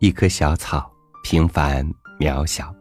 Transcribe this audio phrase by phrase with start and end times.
[0.00, 0.90] 一棵小草，
[1.22, 1.86] 平凡
[2.18, 2.74] 渺小。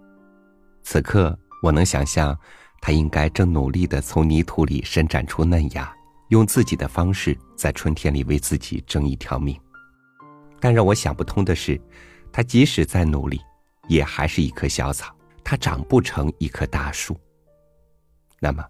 [0.83, 2.33] 此刻，我能想象，
[2.79, 5.93] 它应该正努力的从泥土里伸展出嫩芽，
[6.29, 9.59] 用自己的方式在春天里为自己争一条命。
[10.61, 11.77] 但让我想不通的是，
[12.31, 13.41] 它即使再努力，
[13.89, 17.19] 也还是一棵小草，它长不成一棵大树。
[18.39, 18.63] 那么，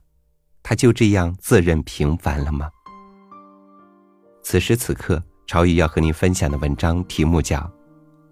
[0.63, 2.67] 它就这样自认平凡了吗？
[4.41, 7.71] 此时此刻，朝雨要和您分享的文章题目叫。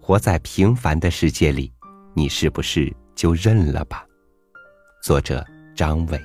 [0.08, 1.70] 活在平凡的世界里，
[2.14, 4.06] 你是不是就认了吧？
[5.02, 5.44] 作者
[5.76, 6.18] 张伟。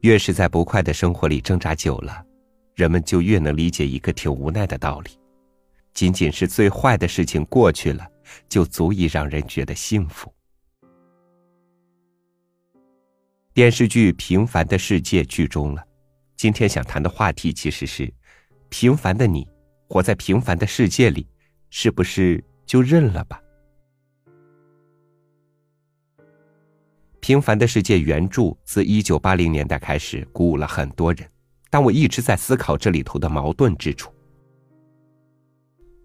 [0.00, 2.24] 越是在不快的生活里挣扎久了，
[2.74, 5.10] 人们就越能理解一个挺无奈的道理：
[5.92, 8.06] 仅仅是最坏的事情过去了，
[8.48, 10.32] 就足以让人觉得幸福。
[13.60, 15.84] 电视剧《平凡的世界》剧终了，
[16.34, 18.10] 今天想谈的话题其实是：
[18.70, 19.46] 平凡的你，
[19.86, 21.28] 活在平凡的世界里，
[21.68, 23.38] 是不是就认了吧？
[27.20, 31.30] 《平凡的世界》原著自一九八零年代开始鼓舞了很多人，
[31.68, 34.10] 但我一直在思考这里头的矛盾之处。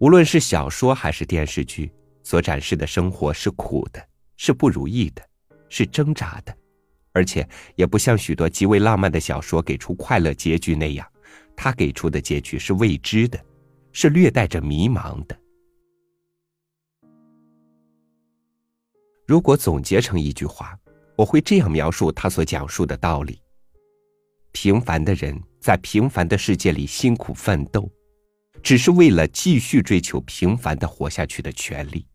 [0.00, 1.90] 无论是小说还是电视剧，
[2.22, 5.26] 所展示的生活是苦的，是不如意的，
[5.70, 6.54] 是挣扎的。
[7.16, 11.10] 而且也不像许多极为浪漫的小说给出快乐结局那样，
[11.56, 13.42] 他给出的结局是未知的，
[13.90, 15.34] 是略带着迷茫的。
[19.26, 20.78] 如果总结成一句话，
[21.16, 23.40] 我会这样描述他所讲述的道理：
[24.52, 27.90] 平凡的人在平凡的世界里辛苦奋斗，
[28.62, 32.06] 只是为了继续追求平凡的活下去的权利。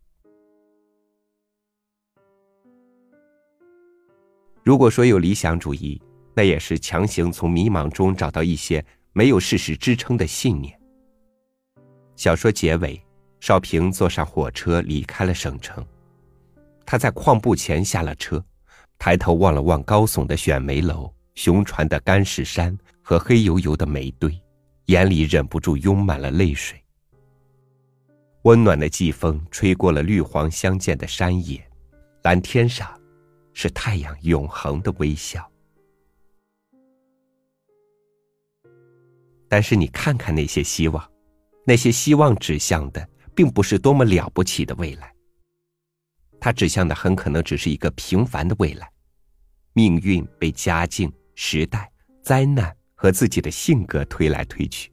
[4.64, 6.00] 如果说有理想主义，
[6.34, 10.78] 那也是强行从迷茫中找到一些没有事实支撑的信念。
[12.14, 13.02] 小说结尾，
[13.40, 15.84] 少平坐上火车离开了省城，
[16.86, 18.42] 他在矿埠前下了车，
[18.98, 24.40] 抬头望了望高耸的选煤楼、雄传的干石山和黑油油的煤堆，
[24.86, 26.80] 眼里忍不住拥满了泪水。
[28.42, 31.60] 温暖的季风吹过了绿黄相间的山野，
[32.22, 32.88] 蓝天上。
[33.52, 35.50] 是太阳永恒的微笑，
[39.48, 41.10] 但是你看看那些希望，
[41.66, 45.14] 那些希望指向的，并不是多么了不起的未来。
[46.40, 48.90] 它指向的很可能只是一个平凡的未来，
[49.74, 51.90] 命运被家境、时代、
[52.22, 54.90] 灾难和自己的性格推来推去，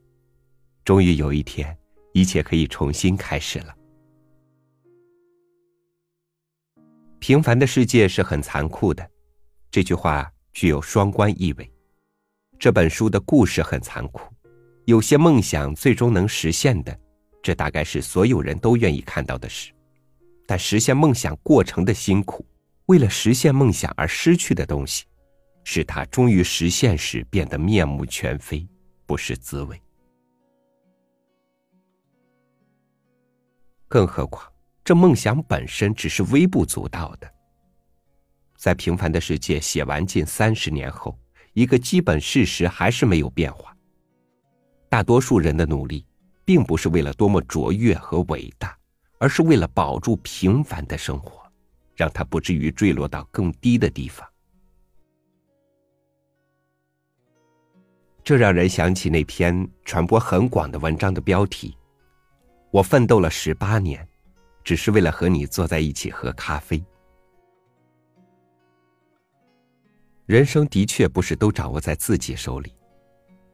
[0.84, 1.76] 终于有一天，
[2.12, 3.74] 一切可以重新开始了。
[7.20, 9.08] 平凡的世界是很残酷的，
[9.70, 11.70] 这句话具有双关意味。
[12.58, 14.22] 这本书的故事很残酷，
[14.86, 16.98] 有些梦想最终能实现的，
[17.42, 19.70] 这大概是所有人都愿意看到的事。
[20.46, 22.44] 但实现梦想过程的辛苦，
[22.86, 25.04] 为了实现梦想而失去的东西，
[25.62, 28.66] 使他终于实现时变得面目全非，
[29.04, 29.78] 不是滋味。
[33.88, 34.49] 更何况。
[34.82, 37.32] 这梦想本身只是微不足道的。
[38.56, 41.18] 在平凡的世界写完近三十年后，
[41.52, 43.74] 一个基本事实还是没有变化：
[44.88, 46.04] 大多数人的努力，
[46.44, 48.76] 并不是为了多么卓越和伟大，
[49.18, 51.40] 而是为了保住平凡的生活，
[51.94, 54.28] 让它不至于坠落到更低的地方。
[58.22, 61.74] 这让人想起那篇传播很广的文章的标题
[62.70, 64.06] ：“我奋斗了十八年。”
[64.62, 66.82] 只是为了和你坐在一起喝咖啡。
[70.26, 72.72] 人生的确不是都掌握在自己手里，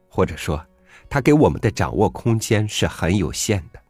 [0.07, 0.63] 或者说，
[1.09, 3.81] 他给我们的掌握空间是很有限的。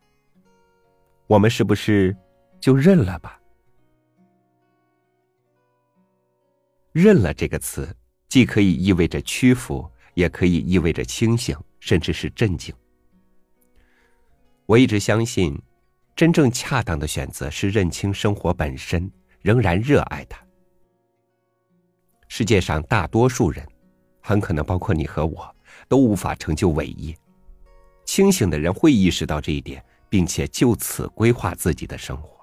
[1.25, 2.15] 我们是不是
[2.61, 3.41] 就认了吧？
[6.93, 7.93] 认了这个词，
[8.29, 12.73] 既可以意味着屈服，也可以意味着清醒，甚至是镇静。
[14.65, 15.61] 我一直相信。
[16.17, 19.07] 真正恰当的选择是认清生活本身，
[19.39, 20.43] 仍然热爱它。
[22.27, 23.63] 世界上大多数人，
[24.19, 25.55] 很可能包括你和我，
[25.87, 27.15] 都无法成就伟业。
[28.03, 32.35] 清醒的人会意识到这一点，并且就此规划自己的生活。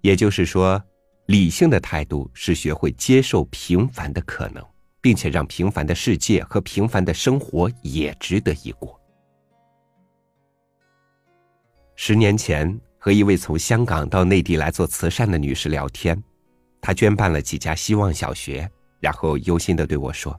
[0.00, 0.82] 也就是说，
[1.26, 4.66] 理性的态度是学会接受平凡的可能，
[5.00, 8.99] 并且让平凡的世界和平凡的生活也值得一过。
[12.02, 16.18] 十年前，和一位从香港到内地来做慈善的女士聊天，
[16.80, 18.66] 她捐办了几家希望小学，
[19.00, 20.34] 然后忧心的对我说：“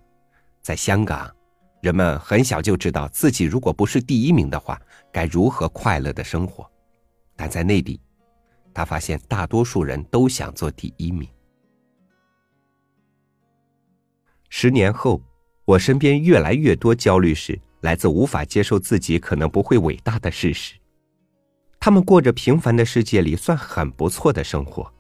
[0.64, 1.32] 在香港，
[1.80, 4.82] 人们很小就知道自己如果不是第一名的话，
[5.14, 6.66] 该如何快乐的生活；
[7.36, 8.02] 但在内地，
[8.74, 11.30] 他发现大多数人都想做第一名。”
[14.50, 15.22] 十年后，
[15.66, 20.74] 我身边越来越多焦虑是来自无法接受自己可能不会伟大的事实。
[21.84, 24.94] 他们过着平凡的世界里算很不错的生活，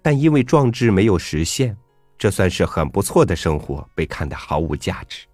[0.00, 1.76] 但因为壮志没有实现，
[2.16, 5.26] 这算是很不错的生活被看得毫无价值。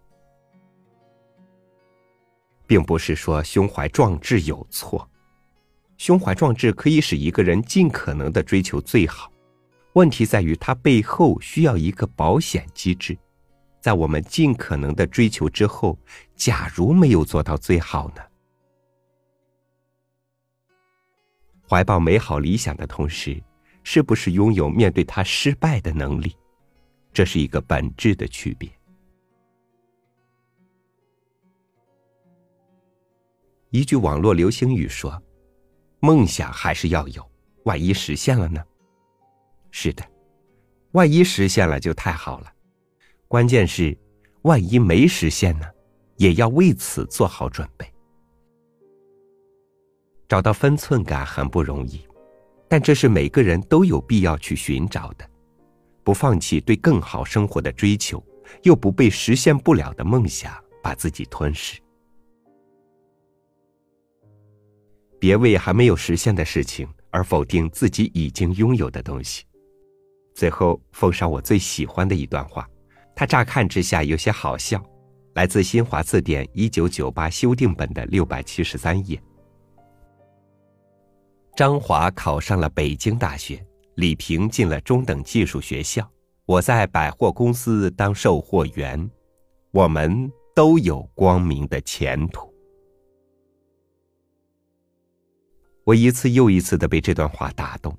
[2.67, 5.09] 并不是说胸怀壮志有错，
[5.97, 9.31] 胸怀壮志可以使一个人尽可能的追求最好，
[9.93, 13.17] 问题在于它背后需要一个保险机制，
[13.81, 15.97] 在我们尽可能的追求之后，
[16.35, 18.23] 假如没有做到最好呢？
[21.71, 23.41] 怀抱美好理想的同时，
[23.85, 26.37] 是不是拥有面对他失败的能力？
[27.13, 28.69] 这是一个本质的区别。
[33.69, 35.23] 一句网络流行语说
[36.03, 37.25] ：“梦想还是要有，
[37.63, 38.61] 万一实现了呢？”
[39.71, 40.05] 是的，
[40.91, 42.53] 万一实现了就太好了。
[43.29, 43.97] 关键是，
[44.43, 45.67] 万一没实现呢，
[46.17, 47.89] 也要为此做好准备。
[50.31, 52.07] 找到分寸感很不容易，
[52.69, 55.29] 但这是每个人都有必要去寻找的。
[56.05, 58.25] 不放弃对更好生活的追求，
[58.63, 61.81] 又不被实现不了的梦想把自己吞噬。
[65.19, 69.43] 别为还没有实现的事情而否定自己已经拥有的东西。
[70.37, 72.65] 最后奉上我最喜欢的一段话，
[73.17, 74.81] 它乍看之下有些好笑，
[75.35, 79.21] 来自新华字典一九九八修订本的六百七十三页。
[81.61, 83.63] 张华考上了北京大学，
[83.97, 86.11] 李平进了中等技术学校，
[86.47, 89.11] 我在百货公司当售货员，
[89.71, 92.51] 我们都有光明的前途。
[95.85, 97.95] 我一次又一次的被这段话打动，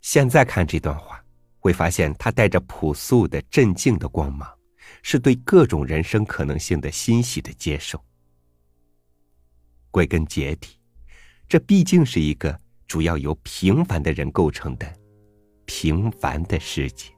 [0.00, 1.22] 现在看这段话，
[1.58, 4.48] 会发现它带着朴素的、镇静的光芒，
[5.02, 8.02] 是对各种人生可能性的欣喜的接受。
[9.90, 10.80] 归根结底，
[11.46, 12.58] 这毕竟是一个。
[12.90, 14.84] 主要由平凡的人构成的
[15.64, 17.08] 平凡的世界。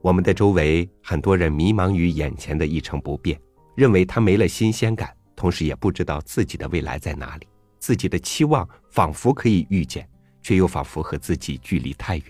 [0.00, 3.38] 我们的周围很多人迷茫于眼前的一成不变，
[3.76, 7.46] 认为他没了新鲜感，同时也不知道自己的未来在哪里。
[7.82, 10.08] 自己的期望仿佛可以预见，
[10.40, 12.26] 却又仿佛和自己距离太远。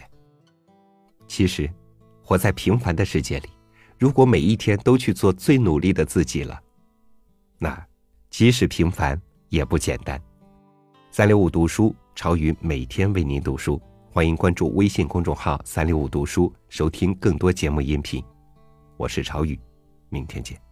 [1.29, 1.71] 其实，
[2.23, 3.51] 活在平凡的世界里，
[3.99, 6.59] 如果每一天都去做最努力的自己了，
[7.59, 7.87] 那
[8.31, 9.21] 即使平凡
[9.51, 10.19] 也不简单。
[11.11, 13.79] 三六五读书，超宇每天为您读书，
[14.11, 18.25] 欢迎关注微信公众号“三六五读书”，收听更多节目音频。
[18.97, 19.61] 我是超宇，
[20.09, 20.72] 明天见。